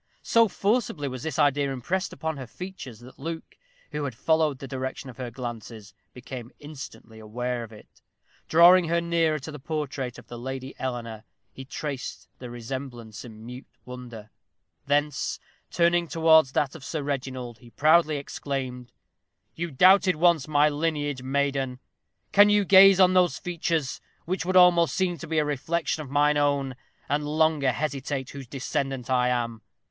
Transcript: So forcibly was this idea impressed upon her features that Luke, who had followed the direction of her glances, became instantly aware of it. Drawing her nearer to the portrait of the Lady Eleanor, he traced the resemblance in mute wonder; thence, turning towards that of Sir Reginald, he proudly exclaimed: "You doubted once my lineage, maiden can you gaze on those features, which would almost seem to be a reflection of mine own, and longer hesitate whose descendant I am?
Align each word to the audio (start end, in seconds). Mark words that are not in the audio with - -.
So 0.23 0.47
forcibly 0.47 1.07
was 1.07 1.21
this 1.21 1.37
idea 1.37 1.71
impressed 1.71 2.11
upon 2.11 2.37
her 2.37 2.47
features 2.47 3.01
that 3.01 3.19
Luke, 3.19 3.55
who 3.91 4.03
had 4.05 4.15
followed 4.15 4.57
the 4.57 4.67
direction 4.67 5.11
of 5.11 5.17
her 5.17 5.29
glances, 5.29 5.93
became 6.11 6.49
instantly 6.57 7.19
aware 7.19 7.61
of 7.63 7.71
it. 7.71 8.01
Drawing 8.47 8.85
her 8.87 8.99
nearer 8.99 9.37
to 9.37 9.51
the 9.51 9.59
portrait 9.59 10.17
of 10.17 10.25
the 10.25 10.39
Lady 10.39 10.73
Eleanor, 10.79 11.23
he 11.53 11.65
traced 11.65 12.27
the 12.39 12.49
resemblance 12.49 13.23
in 13.23 13.45
mute 13.45 13.67
wonder; 13.85 14.31
thence, 14.87 15.37
turning 15.69 16.07
towards 16.07 16.53
that 16.53 16.73
of 16.73 16.83
Sir 16.83 17.03
Reginald, 17.03 17.59
he 17.59 17.69
proudly 17.69 18.17
exclaimed: 18.17 18.91
"You 19.53 19.69
doubted 19.69 20.15
once 20.15 20.47
my 20.47 20.67
lineage, 20.67 21.21
maiden 21.21 21.79
can 22.31 22.49
you 22.49 22.65
gaze 22.65 22.99
on 22.99 23.13
those 23.13 23.37
features, 23.37 24.01
which 24.25 24.45
would 24.47 24.57
almost 24.57 24.95
seem 24.95 25.19
to 25.19 25.27
be 25.27 25.37
a 25.37 25.45
reflection 25.45 26.01
of 26.01 26.09
mine 26.09 26.37
own, 26.37 26.75
and 27.07 27.23
longer 27.23 27.71
hesitate 27.71 28.31
whose 28.31 28.47
descendant 28.47 29.07
I 29.07 29.27
am? 29.29 29.61